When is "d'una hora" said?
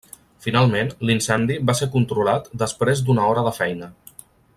3.11-3.45